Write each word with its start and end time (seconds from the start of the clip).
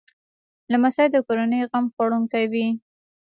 لمسی 0.71 1.05
د 1.11 1.15
کورنۍ 1.27 1.61
غم 1.69 1.85
خوړونکی 1.93 2.45
وي. 2.51 2.67